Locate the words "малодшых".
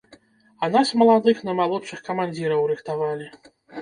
1.59-2.01